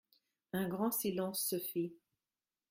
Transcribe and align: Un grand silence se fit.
Un 0.53 0.67
grand 0.67 0.89
silence 0.89 1.45
se 1.45 1.59
fit. 1.59 1.93